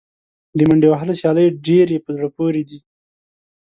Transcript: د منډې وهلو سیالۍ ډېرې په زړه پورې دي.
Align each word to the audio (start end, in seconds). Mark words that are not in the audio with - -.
د 0.57 0.59
منډې 0.69 0.87
وهلو 0.89 1.13
سیالۍ 1.21 1.45
ډېرې 1.67 1.97
په 2.05 2.09
زړه 2.15 2.27
پورې 2.37 2.61
دي. 2.69 2.79